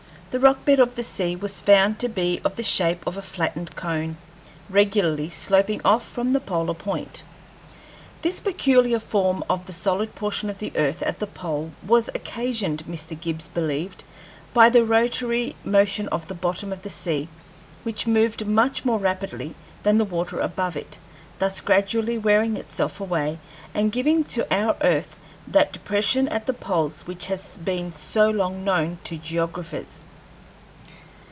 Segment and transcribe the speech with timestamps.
[0.31, 3.21] The rock bed of the sea was found to be of the shape of a
[3.21, 4.15] flattened cone,
[4.69, 7.21] regularly sloping off from the polar point.
[8.21, 12.85] This peculiar form of the solid portion of the earth at the pole was occasioned,
[12.89, 13.19] Mr.
[13.19, 14.05] Gibbs believed,
[14.53, 17.27] by the rotary motion of the bottom of the sea,
[17.83, 20.97] which moved much more rapidly than the water above it,
[21.39, 23.37] thus gradually wearing itself away,
[23.73, 28.63] and giving to our earth that depression at the poles which has been so long
[28.63, 30.05] known to geographers.